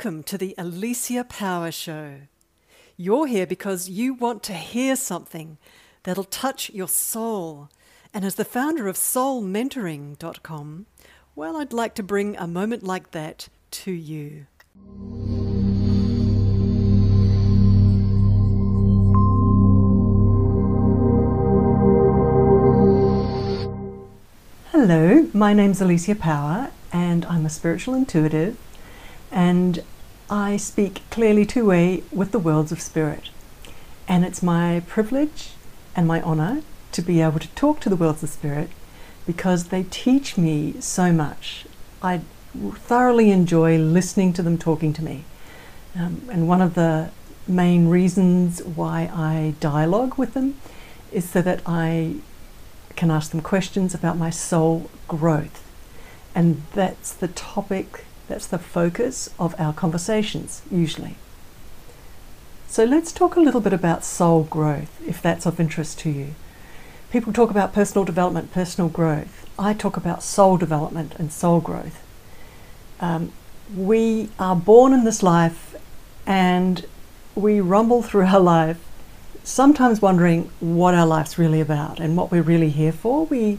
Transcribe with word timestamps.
Welcome 0.00 0.22
to 0.22 0.38
the 0.38 0.54
Alicia 0.56 1.24
Power 1.24 1.70
Show. 1.70 2.20
You're 2.96 3.26
here 3.26 3.46
because 3.46 3.90
you 3.90 4.14
want 4.14 4.42
to 4.44 4.54
hear 4.54 4.96
something 4.96 5.58
that'll 6.04 6.24
touch 6.24 6.70
your 6.70 6.88
soul. 6.88 7.68
And 8.14 8.24
as 8.24 8.36
the 8.36 8.46
founder 8.46 8.88
of 8.88 8.96
soulmentoring.com, 8.96 10.86
well, 11.36 11.58
I'd 11.58 11.74
like 11.74 11.94
to 11.96 12.02
bring 12.02 12.34
a 12.38 12.46
moment 12.46 12.82
like 12.82 13.10
that 13.10 13.50
to 13.72 13.92
you. 13.92 14.46
Hello, 24.72 25.28
my 25.34 25.52
name's 25.52 25.82
Alicia 25.82 26.14
Power, 26.14 26.70
and 26.90 27.26
I'm 27.26 27.44
a 27.44 27.50
spiritual 27.50 27.92
intuitive, 27.92 28.56
and 29.30 29.84
I 30.30 30.56
speak 30.58 31.02
clearly 31.10 31.44
two 31.44 31.66
way 31.66 32.04
with 32.12 32.30
the 32.30 32.38
worlds 32.38 32.70
of 32.70 32.80
spirit. 32.80 33.30
And 34.06 34.24
it's 34.24 34.42
my 34.42 34.82
privilege 34.86 35.50
and 35.96 36.06
my 36.06 36.22
honor 36.22 36.62
to 36.92 37.02
be 37.02 37.20
able 37.20 37.40
to 37.40 37.48
talk 37.48 37.80
to 37.80 37.88
the 37.88 37.96
worlds 37.96 38.22
of 38.22 38.30
spirit 38.30 38.70
because 39.26 39.66
they 39.66 39.82
teach 39.82 40.38
me 40.38 40.80
so 40.80 41.12
much. 41.12 41.66
I 42.00 42.20
thoroughly 42.54 43.32
enjoy 43.32 43.76
listening 43.78 44.32
to 44.34 44.42
them 44.42 44.56
talking 44.56 44.92
to 44.94 45.04
me. 45.04 45.24
Um, 45.96 46.22
and 46.30 46.46
one 46.46 46.62
of 46.62 46.74
the 46.74 47.10
main 47.48 47.88
reasons 47.88 48.62
why 48.62 49.10
I 49.12 49.54
dialogue 49.58 50.16
with 50.16 50.34
them 50.34 50.56
is 51.10 51.28
so 51.28 51.42
that 51.42 51.60
I 51.66 52.16
can 52.94 53.10
ask 53.10 53.32
them 53.32 53.40
questions 53.40 53.94
about 53.94 54.16
my 54.16 54.30
soul 54.30 54.90
growth. 55.08 55.66
And 56.34 56.62
that's 56.74 57.12
the 57.12 57.28
topic, 57.28 58.04
that's 58.30 58.46
the 58.46 58.58
focus 58.58 59.28
of 59.38 59.54
our 59.58 59.72
conversations, 59.72 60.62
usually. 60.70 61.16
So 62.68 62.84
let's 62.84 63.12
talk 63.12 63.36
a 63.36 63.40
little 63.40 63.60
bit 63.60 63.72
about 63.72 64.04
soul 64.04 64.44
growth, 64.44 65.02
if 65.06 65.20
that's 65.20 65.44
of 65.44 65.58
interest 65.58 65.98
to 66.00 66.10
you. 66.10 66.34
People 67.10 67.32
talk 67.32 67.50
about 67.50 67.72
personal 67.74 68.04
development, 68.04 68.52
personal 68.52 68.88
growth. 68.88 69.50
I 69.58 69.74
talk 69.74 69.96
about 69.96 70.22
soul 70.22 70.56
development 70.56 71.14
and 71.18 71.32
soul 71.32 71.60
growth. 71.60 72.02
Um, 73.00 73.32
we 73.74 74.28
are 74.38 74.54
born 74.54 74.92
in 74.92 75.04
this 75.04 75.22
life 75.22 75.74
and 76.26 76.86
we 77.34 77.60
rumble 77.60 78.02
through 78.02 78.26
our 78.26 78.40
life 78.40 78.78
sometimes 79.42 80.00
wondering 80.00 80.50
what 80.60 80.94
our 80.94 81.06
life's 81.06 81.38
really 81.38 81.60
about 81.60 81.98
and 81.98 82.16
what 82.16 82.30
we're 82.30 82.42
really 82.42 82.70
here 82.70 82.92
for. 82.92 83.26
We 83.26 83.58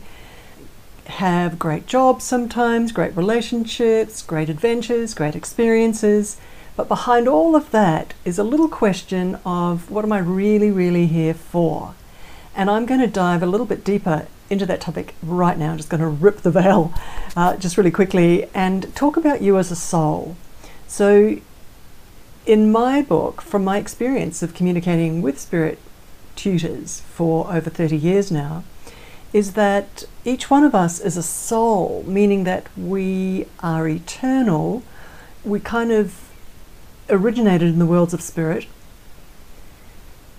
have 1.11 1.59
great 1.59 1.85
jobs 1.87 2.23
sometimes, 2.23 2.91
great 2.91 3.15
relationships, 3.15 4.21
great 4.21 4.49
adventures, 4.49 5.13
great 5.13 5.35
experiences. 5.35 6.37
But 6.75 6.87
behind 6.87 7.27
all 7.27 7.55
of 7.55 7.71
that 7.71 8.13
is 8.25 8.39
a 8.39 8.43
little 8.43 8.69
question 8.69 9.37
of 9.45 9.91
what 9.91 10.05
am 10.05 10.11
I 10.11 10.19
really, 10.19 10.71
really 10.71 11.07
here 11.07 11.33
for? 11.33 11.93
And 12.55 12.69
I'm 12.69 12.85
going 12.85 12.99
to 13.01 13.07
dive 13.07 13.43
a 13.43 13.45
little 13.45 13.65
bit 13.65 13.83
deeper 13.83 14.27
into 14.49 14.65
that 14.65 14.81
topic 14.81 15.15
right 15.23 15.57
now. 15.57 15.71
I'm 15.71 15.77
just 15.77 15.89
going 15.89 16.01
to 16.01 16.07
rip 16.07 16.41
the 16.41 16.51
veil 16.51 16.93
uh, 17.35 17.55
just 17.57 17.77
really 17.77 17.91
quickly 17.91 18.47
and 18.53 18.93
talk 18.95 19.17
about 19.17 19.41
you 19.41 19.57
as 19.57 19.71
a 19.71 19.75
soul. 19.75 20.35
So, 20.87 21.39
in 22.45 22.71
my 22.71 23.01
book, 23.01 23.41
from 23.41 23.63
my 23.63 23.77
experience 23.77 24.41
of 24.41 24.53
communicating 24.53 25.21
with 25.21 25.39
spirit 25.39 25.77
tutors 26.35 27.01
for 27.01 27.53
over 27.53 27.69
30 27.69 27.95
years 27.95 28.31
now, 28.31 28.63
is 29.33 29.53
that 29.53 30.03
each 30.25 30.49
one 30.49 30.63
of 30.63 30.75
us 30.75 30.99
is 30.99 31.17
a 31.17 31.23
soul, 31.23 32.03
meaning 32.05 32.43
that 32.43 32.67
we 32.77 33.47
are 33.61 33.87
eternal. 33.87 34.83
We 35.43 35.59
kind 35.59 35.91
of 35.91 36.29
originated 37.09 37.69
in 37.69 37.79
the 37.79 37.85
worlds 37.85 38.13
of 38.13 38.21
spirit 38.21 38.67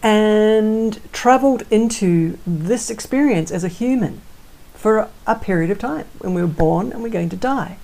and 0.03 1.00
traveled 1.12 1.64
into 1.70 2.38
this 2.47 2.91
experience 2.91 3.50
as 3.50 3.62
a 3.62 3.69
human 3.69 4.20
for 4.75 5.09
a 5.26 5.36
period 5.36 5.70
of 5.70 5.78
time 5.78 6.06
when 6.19 6.34
we 6.34 6.42
were 6.42 6.48
born 6.48 6.92
and 6.92 7.03
we're 7.03 7.09
going 7.09 7.28
to 7.28 7.36
die. 7.36 7.78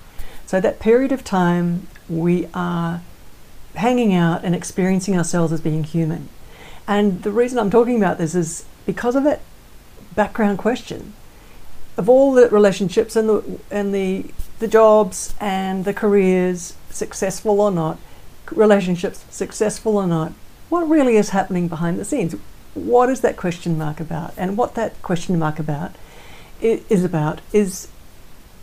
So, 0.45 0.59
that 0.59 0.79
period 0.79 1.11
of 1.11 1.23
time, 1.23 1.87
we 2.09 2.47
are 2.53 3.01
hanging 3.75 4.13
out 4.13 4.43
and 4.43 4.53
experiencing 4.53 5.17
ourselves 5.17 5.53
as 5.53 5.61
being 5.61 5.83
human. 5.83 6.27
And 6.87 7.23
the 7.23 7.31
reason 7.31 7.59
I'm 7.59 7.69
talking 7.69 7.95
about 7.97 8.17
this 8.17 8.35
is 8.35 8.65
because 8.85 9.15
of 9.15 9.23
that 9.23 9.41
background 10.23 10.57
question 10.57 11.13
of 11.99 12.09
all 12.09 12.33
the 12.33 12.49
relationships 12.49 13.15
and 13.15 13.29
the 13.29 13.59
and 13.71 13.93
the 13.93 14.25
the 14.59 14.67
jobs 14.67 15.33
and 15.39 15.85
the 15.85 15.93
careers, 15.93 16.75
successful 16.89 17.61
or 17.61 17.71
not, 17.71 17.97
relationships 18.51 19.23
successful 19.29 19.97
or 19.97 20.07
not, 20.07 20.33
what 20.69 20.89
really 20.89 21.15
is 21.15 21.29
happening 21.29 21.67
behind 21.67 21.97
the 21.97 22.05
scenes? 22.05 22.35
What 22.73 23.09
is 23.09 23.21
that 23.21 23.37
question 23.37 23.77
mark 23.77 23.99
about? 23.99 24.33
And 24.37 24.57
what 24.57 24.75
that 24.75 25.01
question 25.01 25.39
mark 25.39 25.59
about 25.59 25.91
is 26.61 27.03
about 27.03 27.39
is 27.53 27.87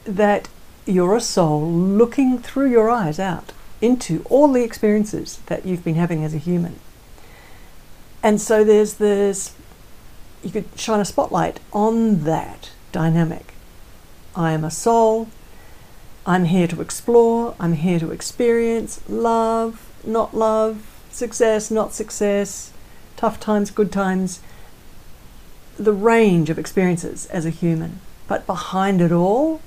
that 0.05 0.49
you're 0.84 1.17
a 1.17 1.21
soul 1.21 1.67
looking 2.00 2.38
through 2.38 2.71
your 2.71 2.91
eyes 2.91 3.19
out 3.19 3.53
into 3.81 4.23
all 4.31 4.49
the 4.53 4.62
experiences 4.62 5.41
that 5.47 5.65
you've 5.67 5.84
been 5.84 5.97
having 5.97 6.23
as 6.23 6.34
a 6.34 6.38
human. 6.38 6.78
And 8.23 8.41
so 8.41 8.65
there's 8.65 8.94
this, 8.94 9.55
you 10.46 10.52
could 10.52 10.78
shine 10.78 11.00
a 11.00 11.04
spotlight 11.04 11.58
on 11.72 12.22
that 12.22 12.70
dynamic. 12.92 13.52
I 14.36 14.52
am 14.52 14.62
a 14.62 14.70
soul. 14.70 15.28
I'm 16.24 16.44
here 16.44 16.68
to 16.68 16.80
explore. 16.80 17.56
I'm 17.58 17.72
here 17.72 17.98
to 17.98 18.12
experience 18.12 19.00
love, 19.08 19.90
not 20.04 20.36
love, 20.36 20.86
success, 21.10 21.68
not 21.68 21.92
success, 21.92 22.72
tough 23.16 23.40
times, 23.40 23.72
good 23.72 23.90
times, 23.90 24.40
the 25.76 25.92
range 25.92 26.48
of 26.48 26.60
experiences 26.60 27.26
as 27.26 27.44
a 27.44 27.50
human. 27.50 27.98
But 28.28 28.46
behind 28.46 29.00
it 29.00 29.10
all, 29.10 29.60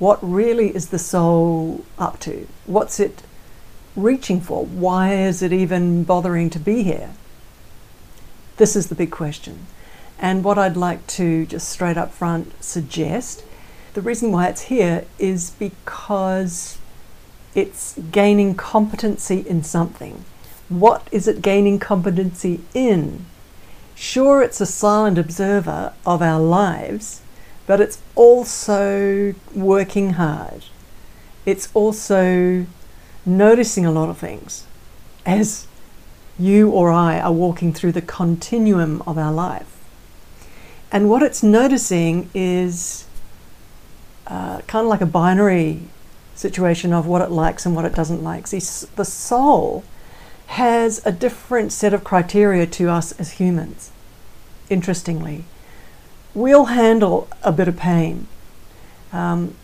what 0.00 0.18
really 0.20 0.74
is 0.74 0.88
the 0.88 0.98
soul 0.98 1.84
up 1.98 2.18
to? 2.20 2.48
What's 2.66 2.98
it 2.98 3.22
reaching 3.94 4.40
for? 4.40 4.66
Why 4.66 5.14
is 5.14 5.40
it 5.40 5.52
even 5.52 6.02
bothering 6.02 6.50
to 6.50 6.58
be 6.58 6.82
here? 6.82 7.10
This 8.56 8.74
is 8.74 8.88
the 8.88 8.96
big 8.96 9.12
question. 9.12 9.66
And 10.18 10.42
what 10.44 10.58
I'd 10.58 10.76
like 10.76 11.06
to 11.08 11.46
just 11.46 11.68
straight 11.68 11.96
up 11.96 12.12
front 12.12 12.52
suggest 12.62 13.42
the 13.96 14.02
reason 14.02 14.30
why 14.30 14.48
it's 14.48 14.62
here 14.62 15.06
is 15.18 15.52
because 15.52 16.76
it's 17.54 17.98
gaining 18.12 18.54
competency 18.54 19.40
in 19.48 19.62
something. 19.62 20.26
What 20.68 21.08
is 21.10 21.26
it 21.26 21.40
gaining 21.40 21.78
competency 21.78 22.60
in? 22.74 23.24
Sure, 23.94 24.42
it's 24.42 24.60
a 24.60 24.66
silent 24.66 25.16
observer 25.16 25.94
of 26.04 26.20
our 26.20 26.38
lives, 26.38 27.22
but 27.66 27.80
it's 27.80 27.98
also 28.14 29.34
working 29.54 30.10
hard. 30.10 30.64
It's 31.46 31.70
also 31.72 32.66
noticing 33.24 33.86
a 33.86 33.92
lot 33.92 34.10
of 34.10 34.18
things 34.18 34.66
as 35.24 35.66
you 36.38 36.68
or 36.68 36.90
I 36.92 37.18
are 37.18 37.32
walking 37.32 37.72
through 37.72 37.92
the 37.92 38.02
continuum 38.02 39.02
of 39.06 39.16
our 39.16 39.32
life. 39.32 39.75
And 40.92 41.10
what 41.10 41.22
it's 41.22 41.42
noticing 41.42 42.30
is 42.34 43.06
uh, 44.26 44.60
kind 44.62 44.84
of 44.84 44.90
like 44.90 45.00
a 45.00 45.06
binary 45.06 45.82
situation 46.34 46.92
of 46.92 47.06
what 47.06 47.22
it 47.22 47.30
likes 47.30 47.66
and 47.66 47.74
what 47.74 47.84
it 47.84 47.94
doesn't 47.94 48.22
like. 48.22 48.46
See, 48.46 48.60
the 48.94 49.04
soul 49.04 49.84
has 50.46 51.04
a 51.04 51.12
different 51.12 51.72
set 51.72 51.92
of 51.92 52.04
criteria 52.04 52.66
to 52.66 52.88
us 52.88 53.12
as 53.12 53.32
humans, 53.32 53.90
interestingly. 54.70 55.44
We'll 56.34 56.66
handle 56.66 57.28
a 57.42 57.50
bit 57.50 57.66
of 57.66 57.76
pain. 57.76 58.26
Um, 59.12 59.54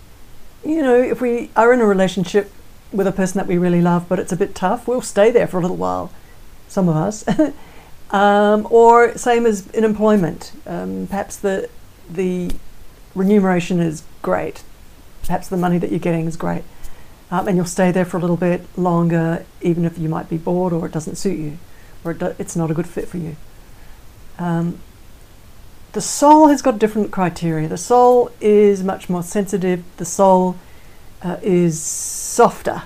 you 0.64 0.82
know, 0.82 1.00
if 1.00 1.20
we 1.20 1.50
are 1.54 1.72
in 1.72 1.80
a 1.80 1.86
relationship 1.86 2.50
with 2.92 3.06
a 3.06 3.12
person 3.12 3.38
that 3.38 3.46
we 3.46 3.58
really 3.58 3.80
love, 3.80 4.08
but 4.08 4.18
it's 4.18 4.32
a 4.32 4.36
bit 4.36 4.54
tough, 4.54 4.88
we'll 4.88 5.02
stay 5.02 5.30
there 5.30 5.46
for 5.46 5.58
a 5.58 5.60
little 5.60 5.76
while, 5.76 6.10
some 6.68 6.88
of 6.88 6.96
us. 6.96 7.24
um, 8.12 8.66
or 8.70 9.16
same 9.16 9.46
as 9.46 9.68
in 9.70 9.84
employment, 9.84 10.52
um, 10.66 11.06
perhaps 11.08 11.36
the 11.36 11.68
the 12.08 12.52
remuneration 13.14 13.80
is 13.80 14.04
great, 14.20 14.62
perhaps 15.24 15.48
the 15.48 15.56
money 15.56 15.78
that 15.78 15.90
you're 15.90 15.98
getting 15.98 16.26
is 16.26 16.36
great, 16.36 16.64
um, 17.30 17.48
and 17.48 17.56
you'll 17.56 17.66
stay 17.66 17.90
there 17.90 18.04
for 18.04 18.18
a 18.18 18.20
little 18.20 18.36
bit 18.36 18.66
longer, 18.76 19.44
even 19.62 19.84
if 19.84 19.98
you 19.98 20.08
might 20.08 20.28
be 20.28 20.36
bored 20.36 20.72
or 20.72 20.86
it 20.86 20.92
doesn't 20.92 21.16
suit 21.16 21.38
you, 21.38 21.58
or 22.04 22.12
it 22.12 22.18
do- 22.18 22.34
it's 22.38 22.54
not 22.54 22.70
a 22.70 22.74
good 22.74 22.86
fit 22.86 23.08
for 23.08 23.16
you. 23.16 23.36
Um, 24.38 24.78
the 25.92 26.00
soul 26.00 26.48
has 26.48 26.62
got 26.62 26.78
different 26.78 27.10
criteria. 27.10 27.68
The 27.68 27.76
soul 27.76 28.30
is 28.40 28.82
much 28.82 29.10
more 29.10 29.22
sensitive. 29.22 29.84
The 29.98 30.06
soul 30.06 30.56
uh, 31.22 31.36
is 31.42 31.80
softer. 31.80 32.84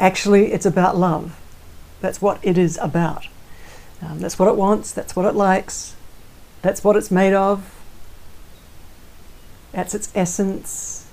Actually, 0.00 0.52
it's 0.52 0.66
about 0.66 0.96
love. 0.96 1.38
That's 2.00 2.20
what 2.20 2.40
it 2.42 2.58
is 2.58 2.76
about. 2.82 3.28
Um, 4.02 4.18
that's 4.18 4.38
what 4.38 4.48
it 4.48 4.56
wants, 4.56 4.92
that's 4.92 5.14
what 5.14 5.24
it 5.24 5.34
likes, 5.34 5.94
that's 6.60 6.82
what 6.82 6.96
it's 6.96 7.10
made 7.10 7.32
of, 7.32 7.80
that's 9.70 9.94
its 9.94 10.10
essence. 10.14 11.08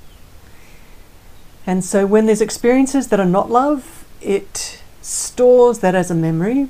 And 1.68 1.86
so, 1.86 2.08
when 2.08 2.26
there's 2.26 2.42
experiences 2.42 3.10
that 3.10 3.20
are 3.20 3.26
not 3.26 3.52
love, 3.52 4.06
it 4.22 4.82
stores 5.02 5.80
that 5.80 5.96
as 5.96 6.10
a 6.10 6.16
memory. 6.16 6.70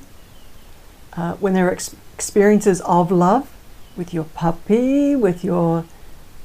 Uh, 1.13 1.33
when 1.35 1.53
there 1.53 1.67
are 1.67 1.71
ex- 1.71 1.95
experiences 2.13 2.81
of 2.81 3.11
love 3.11 3.49
with 3.95 4.13
your 4.13 4.25
puppy, 4.25 5.15
with 5.15 5.43
your 5.43 5.85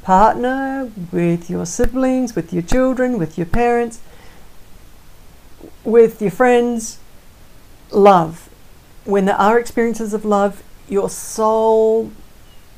partner, 0.02 0.90
with 1.12 1.50
your 1.50 1.66
siblings, 1.66 2.34
with 2.34 2.52
your 2.52 2.62
children, 2.62 3.18
with 3.18 3.36
your 3.36 3.46
parents, 3.46 4.00
with 5.82 6.20
your 6.20 6.30
friends, 6.30 6.98
love. 7.90 8.43
When 9.04 9.26
there 9.26 9.36
are 9.36 9.58
experiences 9.58 10.14
of 10.14 10.24
love, 10.24 10.62
your 10.88 11.10
soul 11.10 12.10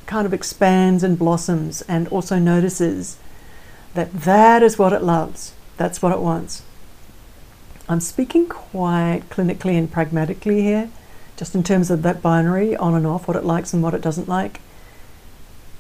kind 0.07 0.27
of 0.27 0.33
expands 0.33 1.03
and 1.03 1.19
blossoms 1.19 1.83
and 1.83 2.09
also 2.09 2.39
notices 2.39 3.19
that 3.95 4.13
that 4.13 4.63
is 4.63 4.79
what 4.79 4.93
it 4.93 5.03
loves. 5.03 5.53
That's 5.77 6.01
what 6.01 6.13
it 6.13 6.21
wants. 6.21 6.63
I'm 7.89 8.01
speaking 8.01 8.49
quite 8.49 9.23
clinically 9.31 9.79
and 9.79 9.91
pragmatically 9.91 10.63
here, 10.63 10.91
just 11.37 11.55
in 11.55 11.63
terms 11.63 11.91
of 11.91 12.03
that 12.03 12.23
binary 12.23 12.77
on 12.77 12.95
and 12.95 13.07
off, 13.07 13.29
what 13.29 13.37
it 13.37 13.45
likes 13.45 13.73
and 13.73 13.83
what 13.83 13.95
it 13.95 14.01
doesn't 14.01 14.29
like. 14.29 14.61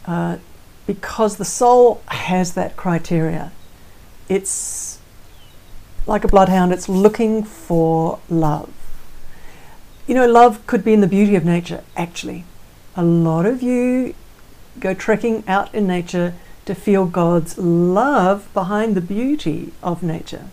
Uh, 0.06 0.38
because 0.87 1.37
the 1.37 1.44
soul 1.44 2.00
has 2.08 2.54
that 2.54 2.76
criteria. 2.76 3.50
It's 4.28 5.00
like 6.06 6.22
a 6.22 6.28
bloodhound, 6.28 6.72
it's 6.72 6.88
looking 6.88 7.42
for 7.42 8.20
love. 8.28 8.70
You 10.06 10.14
know, 10.14 10.26
love 10.26 10.64
could 10.66 10.84
be 10.84 10.92
in 10.92 11.00
the 11.00 11.08
beauty 11.08 11.34
of 11.34 11.44
nature, 11.44 11.82
actually. 11.96 12.44
A 12.94 13.04
lot 13.04 13.44
of 13.44 13.62
you 13.62 14.14
go 14.78 14.94
trekking 14.94 15.42
out 15.48 15.74
in 15.74 15.86
nature 15.86 16.34
to 16.64 16.74
feel 16.74 17.06
God's 17.06 17.58
love 17.58 18.52
behind 18.54 18.94
the 18.94 19.00
beauty 19.00 19.72
of 19.82 20.02
nature. 20.02 20.46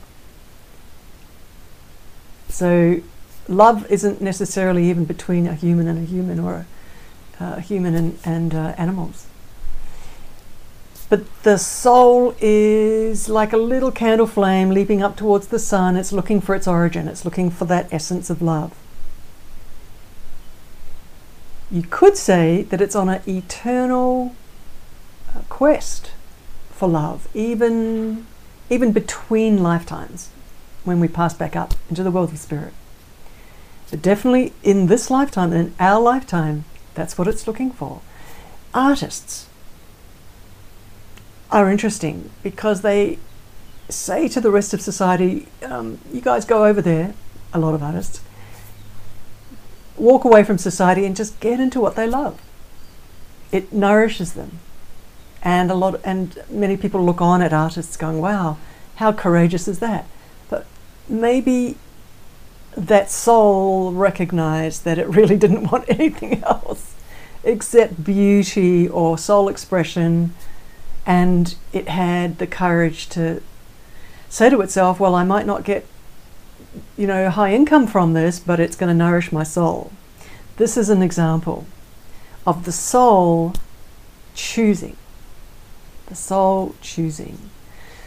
So, 2.50 3.02
love 3.48 3.90
isn't 3.92 4.22
necessarily 4.22 4.90
even 4.90 5.06
between 5.06 5.48
a 5.48 5.56
human 5.56 5.88
and 5.88 6.00
a 6.00 6.06
human 6.06 6.40
or 6.40 6.66
a, 7.40 7.46
a 7.46 7.62
human 7.62 7.96
and, 7.96 8.20
and 8.24 8.56
uh, 8.56 8.76
animals. 8.78 9.28
But 11.10 11.44
the 11.44 11.58
soul 11.58 12.36
is 12.40 13.30
like 13.30 13.54
a 13.54 13.58
little 13.58 13.92
candle 13.92 14.26
flame 14.26 14.70
leaping 14.72 15.04
up 15.04 15.16
towards 15.16 15.48
the 15.48 15.60
sun. 15.60 15.96
It's 15.96 16.12
looking 16.12 16.42
for 16.42 16.56
its 16.56 16.68
origin, 16.68 17.08
it's 17.08 17.24
looking 17.24 17.52
for 17.52 17.66
that 17.66 17.92
essence 17.94 18.32
of 18.32 18.42
love. 18.42 18.74
You 21.74 21.82
could 21.82 22.18
say 22.18 22.62
that 22.70 22.82
it's 22.82 22.96
on 22.96 23.10
an 23.10 23.24
eternal 23.28 24.36
uh, 25.36 25.40
quest 25.50 26.12
for 26.70 26.88
love, 26.88 27.28
even, 27.34 28.28
even 28.70 28.92
between 28.92 29.64
lifetimes 29.64 30.30
when 30.84 31.00
we 31.00 31.08
pass 31.08 31.34
back 31.34 31.56
up 31.56 31.74
into 31.90 32.04
the 32.04 32.12
world 32.12 32.32
of 32.32 32.38
spirit. 32.38 32.74
But 33.90 34.04
definitely 34.04 34.54
in 34.62 34.86
this 34.86 35.10
lifetime, 35.10 35.52
in 35.52 35.74
our 35.80 36.00
lifetime, 36.00 36.66
that's 36.94 37.18
what 37.18 37.28
it's 37.28 37.48
looking 37.48 37.72
for. 37.72 38.02
Artists 38.72 39.48
are 41.50 41.72
interesting 41.72 42.30
because 42.44 42.82
they 42.82 43.18
say 43.90 44.28
to 44.28 44.40
the 44.40 44.52
rest 44.52 44.76
of 44.76 44.82
society, 44.82 45.48
um, 45.64 45.98
you 46.12 46.22
guys 46.22 46.46
go 46.46 46.66
over 46.66 46.84
there, 46.84 47.16
a 47.52 47.58
lot 47.58 47.74
of 47.74 47.82
artists, 47.82 48.22
walk 49.98 50.24
away 50.24 50.44
from 50.44 50.58
society 50.58 51.06
and 51.06 51.16
just 51.16 51.40
get 51.40 51.60
into 51.60 51.80
what 51.80 51.96
they 51.96 52.08
love. 52.08 52.42
It 53.52 53.72
nourishes 53.72 54.34
them. 54.34 54.60
And 55.42 55.70
a 55.70 55.76
lot 55.76 56.00
and 56.04 56.42
many 56.50 56.78
people 56.78 57.04
look 57.04 57.22
on 57.22 57.42
at 57.42 57.54
artists 57.54 57.98
going, 57.98 58.20
Wow, 58.20 58.58
how 58.96 59.12
courageous 59.12 59.68
is 59.68 59.80
that? 59.80 60.06
But 60.50 60.66
maybe 61.08 61.78
that 62.76 63.12
soul 63.12 63.92
recognized 63.92 64.84
that 64.86 64.98
it 64.98 65.08
really 65.18 65.38
didn't 65.38 65.72
want 65.72 65.86
anything 65.90 66.44
else 66.44 66.96
except 67.44 68.04
beauty 68.04 68.88
or 68.88 69.18
soul 69.18 69.50
expression 69.50 70.34
and 71.06 71.56
it 71.74 71.90
had 71.90 72.38
the 72.38 72.48
courage 72.48 73.10
to 73.10 73.42
say 74.30 74.50
to 74.50 74.62
itself, 74.62 75.00
well, 75.00 75.16
I 75.16 75.24
might 75.24 75.46
not 75.46 75.64
get, 75.64 75.86
you 76.98 77.08
know, 77.08 77.30
high 77.30 77.54
income 77.54 77.88
from 77.88 78.14
this, 78.14 78.40
but 78.40 78.60
it's 78.60 78.76
going 78.76 78.90
to 78.90 78.94
nourish 78.94 79.32
my 79.32 79.44
soul. 79.44 79.92
This 80.58 80.78
is 80.78 80.90
an 80.90 81.02
example 81.02 81.66
of 82.46 82.66
the 82.66 82.72
soul 82.72 83.54
choosing. 84.36 84.98
The 86.08 86.16
soul 86.16 86.76
choosing. 86.82 87.38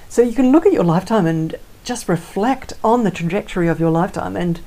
So 0.08 0.22
you 0.22 0.32
can 0.32 0.52
look 0.52 0.66
at 0.66 0.72
your 0.72 0.84
lifetime 0.84 1.26
and 1.26 1.56
just 1.84 2.08
reflect 2.08 2.72
on 2.82 3.04
the 3.04 3.10
trajectory 3.10 3.68
of 3.68 3.80
your 3.80 3.90
lifetime 3.90 4.36
and 4.36 4.60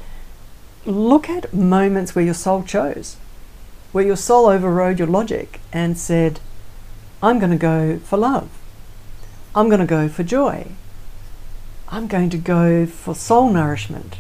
look 0.86 1.30
at 1.30 1.54
moments 1.54 2.16
where 2.16 2.26
your 2.26 2.34
soul 2.34 2.64
chose, 2.64 3.18
where 3.92 4.06
your 4.06 4.16
soul 4.16 4.48
overrode 4.48 5.00
your 5.00 5.08
logic 5.08 5.60
and 5.72 5.98
said, 5.98 6.40
I'm 7.22 7.40
going 7.40 7.52
to 7.52 7.58
go 7.58 8.00
for 8.00 8.18
love. 8.18 8.50
I'm 9.56 9.68
going 9.68 9.82
to 9.82 9.86
go 9.86 10.08
for 10.08 10.24
joy. 10.24 10.68
I'm 11.92 12.08
going 12.08 12.30
to 12.30 12.38
go 12.38 12.86
for 12.86 13.16
soul 13.16 13.50
nourishment. 13.52 14.18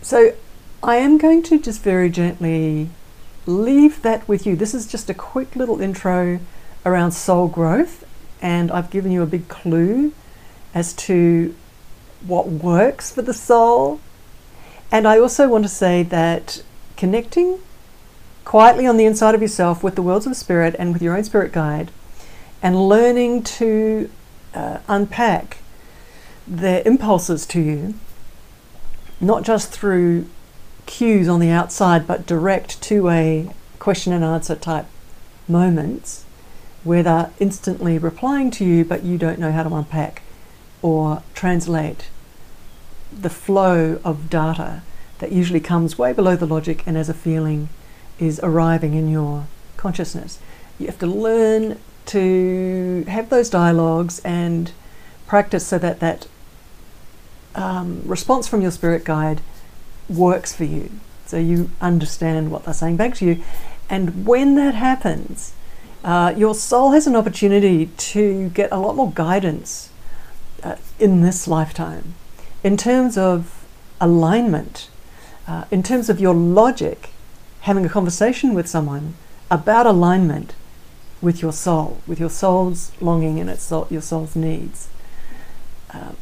So 0.00 0.34
I 0.82 0.96
am 0.96 1.18
going 1.18 1.42
to 1.44 1.58
just 1.58 1.82
very 1.82 2.08
gently 2.08 2.88
leave 3.46 4.00
that 4.02 4.26
with 4.26 4.46
you. 4.46 4.56
This 4.56 4.74
is 4.74 4.86
just 4.86 5.10
a 5.10 5.14
quick 5.14 5.54
little 5.54 5.80
intro 5.80 6.40
around 6.86 7.12
soul 7.12 7.48
growth, 7.48 8.04
and 8.40 8.70
I've 8.70 8.90
given 8.90 9.12
you 9.12 9.22
a 9.22 9.26
big 9.26 9.48
clue 9.48 10.12
as 10.74 10.94
to 10.94 11.54
what 12.26 12.48
works 12.48 13.10
for 13.10 13.22
the 13.22 13.34
soul. 13.34 14.00
And 14.90 15.06
I 15.06 15.18
also 15.18 15.48
want 15.48 15.64
to 15.64 15.68
say 15.68 16.02
that 16.04 16.62
connecting 16.96 17.58
quietly 18.44 18.86
on 18.86 18.96
the 18.96 19.04
inside 19.04 19.34
of 19.34 19.42
yourself 19.42 19.82
with 19.82 19.94
the 19.94 20.02
worlds 20.02 20.26
of 20.26 20.36
spirit 20.36 20.74
and 20.78 20.92
with 20.92 21.02
your 21.02 21.16
own 21.16 21.24
spirit 21.24 21.52
guide, 21.52 21.90
and 22.62 22.88
learning 22.88 23.42
to 23.42 24.10
uh, 24.54 24.78
unpack 24.88 25.58
their 26.46 26.82
impulses 26.86 27.46
to 27.46 27.60
you, 27.60 27.94
not 29.20 29.42
just 29.42 29.70
through 29.70 30.26
cues 30.86 31.28
on 31.28 31.40
the 31.40 31.50
outside, 31.50 32.06
but 32.06 32.26
direct 32.26 32.80
to 32.82 33.08
a 33.08 33.50
question 33.78 34.12
and 34.12 34.24
answer 34.24 34.54
type 34.54 34.86
moments 35.48 36.24
where 36.82 37.02
they're 37.02 37.30
instantly 37.38 37.98
replying 37.98 38.50
to 38.50 38.64
you, 38.64 38.84
but 38.84 39.02
you 39.02 39.16
don't 39.16 39.38
know 39.38 39.52
how 39.52 39.62
to 39.62 39.74
unpack 39.74 40.22
or 40.82 41.22
translate 41.34 42.08
the 43.10 43.30
flow 43.30 43.98
of 44.04 44.28
data 44.28 44.82
that 45.18 45.32
usually 45.32 45.60
comes 45.60 45.96
way 45.96 46.12
below 46.12 46.36
the 46.36 46.46
logic 46.46 46.82
and 46.86 46.98
as 46.98 47.08
a 47.08 47.14
feeling 47.14 47.68
is 48.18 48.38
arriving 48.42 48.94
in 48.94 49.08
your 49.08 49.46
consciousness. 49.76 50.38
You 50.78 50.86
have 50.86 50.98
to 50.98 51.06
learn 51.06 51.78
to 52.06 53.04
have 53.08 53.30
those 53.30 53.48
dialogues 53.48 54.20
and 54.20 54.72
practice 55.26 55.66
so 55.66 55.78
that 55.78 56.00
that 56.00 56.26
um, 57.54 58.02
response 58.04 58.48
from 58.48 58.60
your 58.60 58.70
spirit 58.70 59.04
guide 59.04 59.40
works 60.08 60.54
for 60.54 60.64
you. 60.64 60.90
So 61.26 61.38
you 61.38 61.70
understand 61.80 62.50
what 62.50 62.64
they're 62.64 62.74
saying 62.74 62.96
back 62.96 63.14
to 63.16 63.24
you. 63.24 63.42
And 63.88 64.26
when 64.26 64.56
that 64.56 64.74
happens, 64.74 65.54
uh, 66.02 66.34
your 66.36 66.54
soul 66.54 66.90
has 66.90 67.06
an 67.06 67.16
opportunity 67.16 67.86
to 67.86 68.50
get 68.50 68.70
a 68.70 68.78
lot 68.78 68.96
more 68.96 69.10
guidance 69.10 69.90
uh, 70.62 70.76
in 70.98 71.22
this 71.22 71.48
lifetime 71.48 72.14
in 72.62 72.76
terms 72.76 73.16
of 73.16 73.64
alignment, 74.00 74.88
uh, 75.46 75.64
in 75.70 75.82
terms 75.82 76.08
of 76.10 76.20
your 76.20 76.34
logic 76.34 77.10
having 77.60 77.84
a 77.86 77.88
conversation 77.88 78.52
with 78.52 78.66
someone 78.66 79.14
about 79.50 79.86
alignment 79.86 80.54
with 81.24 81.42
your 81.42 81.52
soul, 81.52 82.00
with 82.06 82.20
your 82.20 82.30
soul's 82.30 82.92
longing 83.00 83.40
and 83.40 83.50
its 83.50 83.70
your 83.90 84.02
soul's 84.02 84.36
needs. 84.36 84.88
Um, 85.90 86.16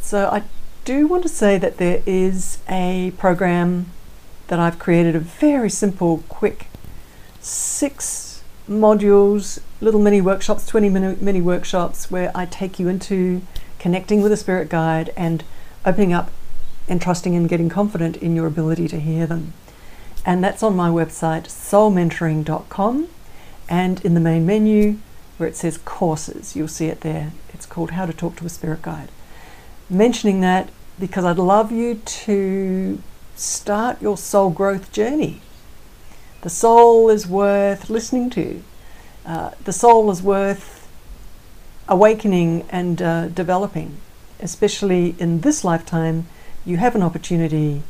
so 0.00 0.28
I 0.28 0.42
do 0.84 1.06
want 1.06 1.22
to 1.24 1.28
say 1.28 1.58
that 1.58 1.78
there 1.78 2.02
is 2.06 2.58
a 2.68 3.12
program 3.18 3.86
that 4.48 4.58
I've 4.58 4.78
created, 4.78 5.16
a 5.16 5.20
very 5.20 5.70
simple, 5.70 6.22
quick, 6.28 6.66
six 7.40 8.42
modules, 8.68 9.60
little 9.80 10.00
mini 10.00 10.20
workshops, 10.20 10.66
20 10.66 10.88
mini, 10.88 11.16
mini 11.20 11.40
workshops, 11.40 12.10
where 12.10 12.30
I 12.34 12.46
take 12.46 12.78
you 12.78 12.88
into 12.88 13.42
connecting 13.78 14.22
with 14.22 14.32
a 14.32 14.36
spirit 14.36 14.68
guide 14.68 15.12
and 15.16 15.44
opening 15.84 16.12
up 16.12 16.30
and 16.88 17.00
trusting 17.00 17.34
and 17.34 17.48
getting 17.48 17.68
confident 17.68 18.16
in 18.16 18.36
your 18.36 18.46
ability 18.46 18.88
to 18.88 19.00
hear 19.00 19.26
them 19.26 19.52
and 20.24 20.42
that's 20.42 20.62
on 20.62 20.74
my 20.74 20.88
website 20.88 21.44
soulmentoring.com 21.44 23.08
and 23.68 24.04
in 24.04 24.14
the 24.14 24.20
main 24.20 24.46
menu 24.46 24.98
where 25.36 25.48
it 25.48 25.56
says 25.56 25.78
courses 25.78 26.54
you'll 26.54 26.68
see 26.68 26.86
it 26.86 27.00
there. 27.00 27.32
It's 27.52 27.66
called 27.66 27.92
how 27.92 28.06
to 28.06 28.12
talk 28.12 28.36
to 28.36 28.46
a 28.46 28.48
spirit 28.48 28.82
guide. 28.82 29.08
Mentioning 29.88 30.40
that 30.40 30.70
because 30.98 31.24
I'd 31.24 31.38
love 31.38 31.72
you 31.72 31.96
to 31.96 33.02
start 33.36 34.00
your 34.00 34.16
soul 34.16 34.50
growth 34.50 34.92
journey. 34.92 35.40
The 36.42 36.50
soul 36.50 37.08
is 37.10 37.26
worth 37.26 37.90
listening 37.90 38.30
to. 38.30 38.62
Uh, 39.26 39.50
the 39.64 39.72
soul 39.72 40.10
is 40.10 40.22
worth 40.22 40.88
awakening 41.88 42.66
and 42.70 43.00
uh, 43.00 43.28
developing 43.28 43.98
especially 44.40 45.14
in 45.18 45.40
this 45.40 45.64
lifetime, 45.64 46.26
you 46.64 46.76
have 46.76 46.94
an 46.94 47.02
opportunity 47.02 47.82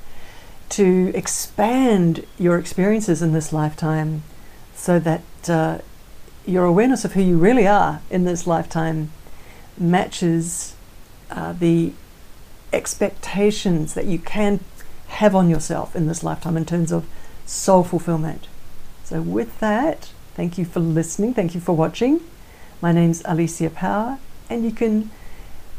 to 0.71 1.13
expand 1.15 2.25
your 2.39 2.59
experiences 2.59 3.21
in 3.21 3.33
this 3.33 3.53
lifetime 3.53 4.23
so 4.75 4.99
uh, 5.49 5.79
your 6.47 6.65
awareness 6.65 7.05
of 7.05 7.13
who 7.13 7.23
you 7.23 7.39
really 7.39 7.67
are 7.67 8.01
in 8.11 8.25
this 8.25 8.47
lifetime 8.47 9.11
matches 9.79 10.75
uh, 11.31 11.53
the 11.53 11.93
expectations 12.73 13.95
that 13.95 14.07
you 14.07 14.19
can 14.19 14.61
have 15.09 15.35
on 15.35 15.49
yourself 15.49 15.95
in 15.95 16.07
this 16.07 16.23
lifetime 16.23 16.57
in 16.57 16.65
terms 16.65 16.93
of 16.93 17.07
soul 17.47 17.85
fulfillment. 17.85 18.49
So, 19.05 19.23
with 19.23 19.59
that, 19.61 20.13
thank 20.35 20.59
you 20.59 20.65
for 20.65 20.81
listening, 20.81 21.35
thank 21.35 21.55
you 21.55 21.61
for 21.61 21.75
watching. 21.75 22.21
My 22.81 22.93
name's 22.93 23.23
Alicia 23.25 23.71
Power, 23.71 24.19
and 24.51 24.65
you 24.65 24.71
can 24.71 25.11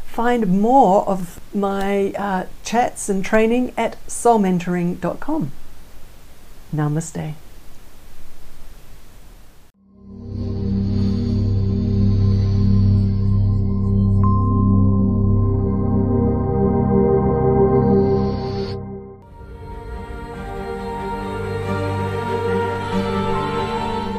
find 0.05 0.61
more 0.61 1.07
of 1.07 1.39
my 1.53 2.13
uh, 2.13 2.45
chats 2.63 3.09
and 3.09 3.23
training 3.23 3.73
at 3.77 3.97
soulmentoring.com. 4.07 5.51
Namaste. 6.73 7.35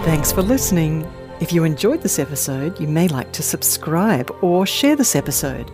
Thanks 0.06 0.30
for 0.30 0.40
listening. 0.40 1.04
If 1.40 1.52
you 1.52 1.64
enjoyed 1.64 2.00
this 2.00 2.20
episode, 2.20 2.78
you 2.78 2.86
may 2.86 3.08
like 3.08 3.32
to 3.32 3.42
subscribe 3.42 4.30
or 4.40 4.64
share 4.64 4.94
this 4.94 5.16
episode. 5.16 5.68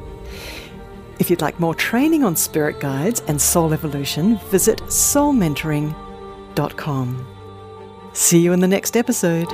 If 1.18 1.28
you'd 1.28 1.42
like 1.42 1.60
more 1.60 1.74
training 1.74 2.24
on 2.24 2.34
spirit 2.34 2.80
guides 2.80 3.20
and 3.28 3.38
soul 3.38 3.74
evolution, 3.74 4.38
visit 4.48 4.78
soulmentoring.com. 4.84 7.26
See 8.14 8.38
you 8.38 8.54
in 8.54 8.60
the 8.60 8.68
next 8.68 8.96
episode. 8.96 9.52